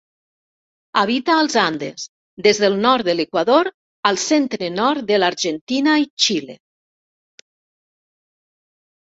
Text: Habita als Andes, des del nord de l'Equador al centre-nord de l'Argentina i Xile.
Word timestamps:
Habita 1.01 1.33
als 1.41 1.57
Andes, 1.63 2.05
des 2.47 2.61
del 2.63 2.77
nord 2.85 3.09
de 3.09 3.15
l'Equador 3.17 3.69
al 4.11 4.17
centre-nord 4.25 5.05
de 5.13 5.21
l'Argentina 5.25 5.99
i 6.07 6.11
Xile. 6.27 6.57